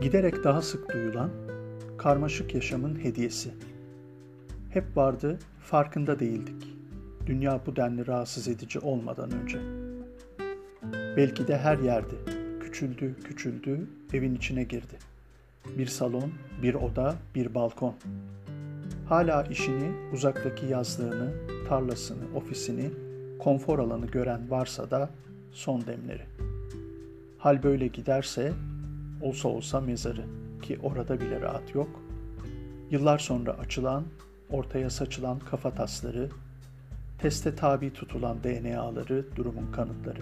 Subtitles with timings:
[0.00, 1.30] Giderek daha sık duyulan
[1.98, 3.50] karmaşık yaşamın hediyesi.
[4.70, 6.76] Hep vardı, farkında değildik.
[7.26, 9.58] Dünya bu denli rahatsız edici olmadan önce.
[11.16, 12.14] Belki de her yerde.
[12.60, 14.98] Küçüldü, küçüldü, evin içine girdi.
[15.78, 16.32] Bir salon,
[16.62, 17.94] bir oda, bir balkon.
[19.08, 21.32] Hala işini, uzaktaki yazlığını,
[21.68, 22.90] tarlasını, ofisini,
[23.38, 25.10] konfor alanı gören varsa da
[25.52, 26.22] son demleri.
[27.38, 28.52] Hal böyle giderse
[29.22, 30.24] olsa olsa mezarı
[30.62, 31.88] ki orada bile rahat yok.
[32.90, 34.04] Yıllar sonra açılan,
[34.50, 36.28] ortaya saçılan kafa tasları,
[37.18, 40.20] teste tabi tutulan DNA'ları durumun kanıtları.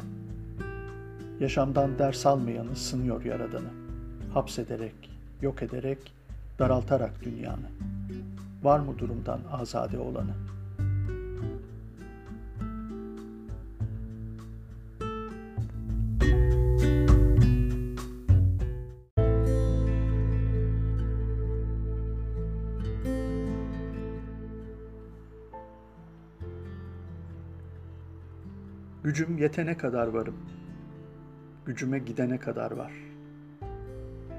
[1.41, 3.71] Yaşamdan ders almayanı sınıyor yaradanı.
[4.35, 5.11] Hapsederek,
[5.43, 5.99] yok ederek,
[6.59, 7.71] daraltarak dünyanı.
[8.63, 10.64] Var mı durumdan azade olanı?''
[29.05, 30.37] Gücüm yetene kadar varım.
[31.67, 32.93] Gücüme gidene kadar var.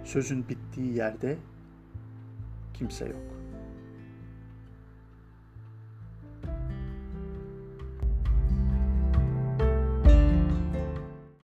[0.04, 1.38] Sözün bittiği yerde
[2.74, 3.45] kimse yok.''